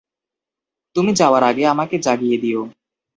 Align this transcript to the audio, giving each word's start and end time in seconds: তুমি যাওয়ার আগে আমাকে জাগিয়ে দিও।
তুমি 0.95 1.11
যাওয়ার 1.13 1.43
আগে 1.43 1.63
আমাকে 1.67 1.95
জাগিয়ে 1.99 2.37
দিও। 2.37 2.61